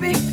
baby, 0.00 0.27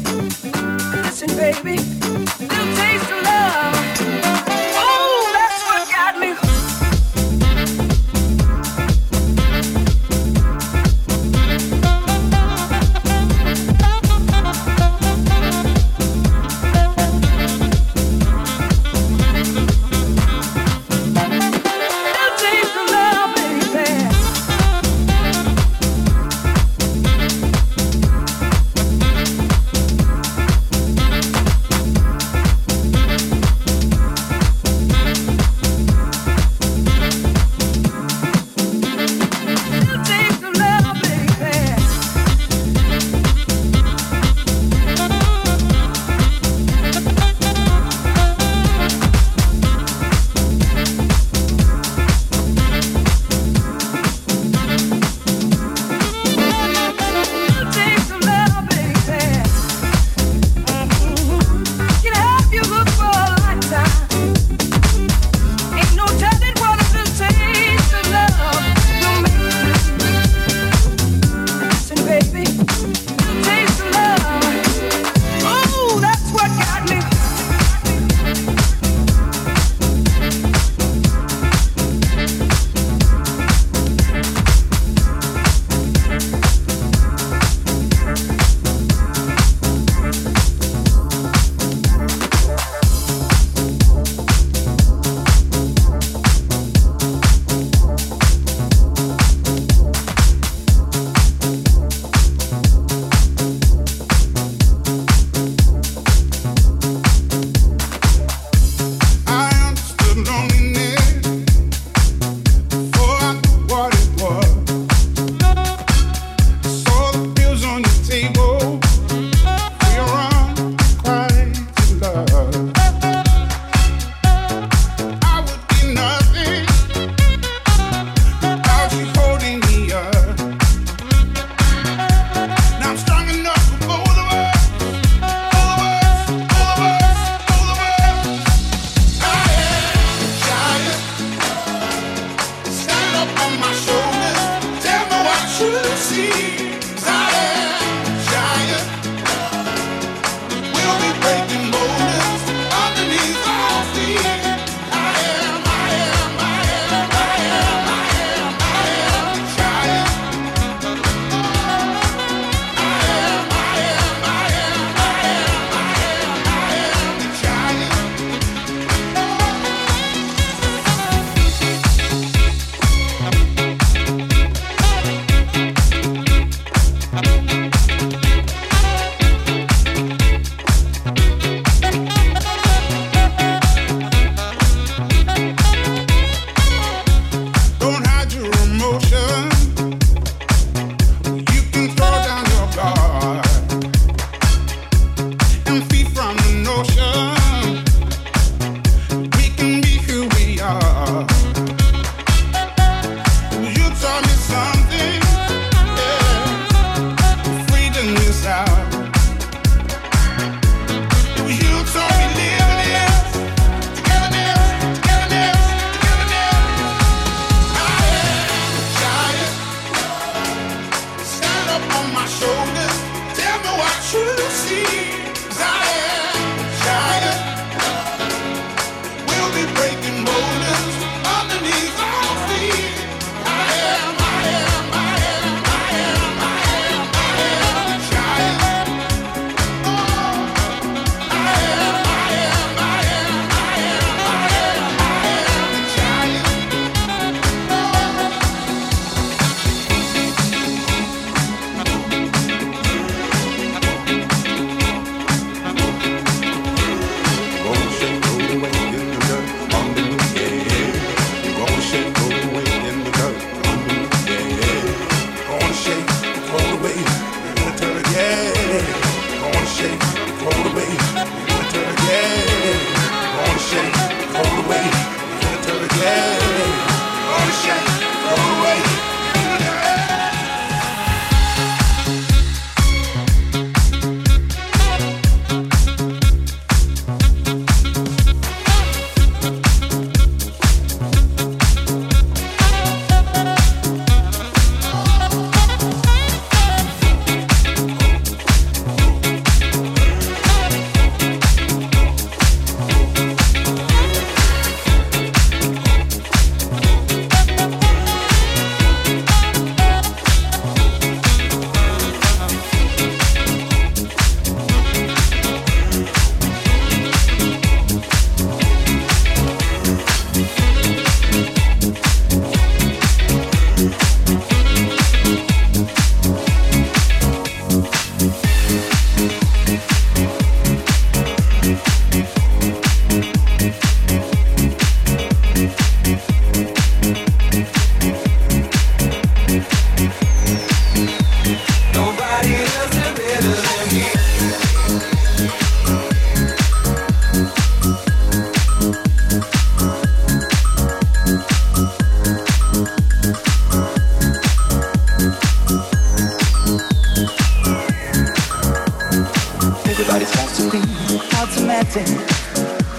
dancing 361.85 362.17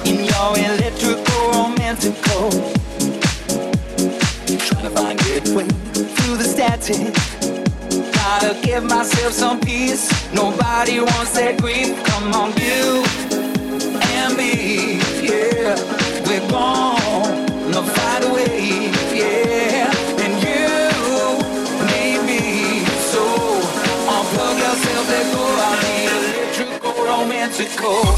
in 0.04 0.24
your 0.24 0.58
electrical 0.58 1.50
romantic 1.52 2.14
code. 2.22 2.52
Trying 4.60 4.84
to 4.84 4.90
find 4.90 5.20
a 5.20 5.24
good 5.24 5.48
way 5.54 5.68
through 5.68 6.36
the 6.36 6.44
static. 6.44 7.14
Gotta 8.14 8.58
give 8.62 8.84
myself 8.84 9.32
some 9.32 9.60
peace. 9.60 10.10
Nobody 10.32 11.00
wants 11.00 11.32
that 11.32 11.60
grief. 11.60 12.02
Come 12.04 12.32
on, 12.34 12.50
you 12.58 13.04
and 14.14 14.36
me, 14.36 14.98
yeah. 15.22 15.76
We're 16.26 16.48
gonna 16.50 17.82
find 17.82 18.24
a 18.24 18.34
way. 18.34 18.55
identical. 27.46 28.16